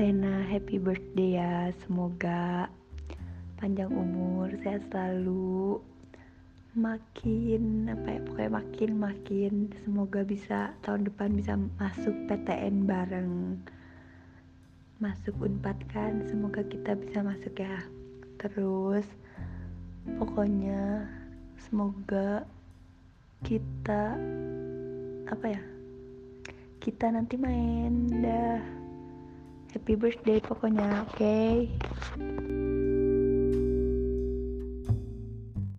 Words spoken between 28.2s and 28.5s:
dah